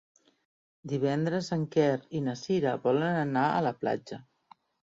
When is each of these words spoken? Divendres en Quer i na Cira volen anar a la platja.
Divendres 0.93 1.51
en 1.57 1.67
Quer 1.77 1.91
i 2.21 2.23
na 2.29 2.35
Cira 2.47 2.75
volen 2.89 3.21
anar 3.27 3.47
a 3.59 3.63
la 3.71 3.79
platja. 3.85 4.23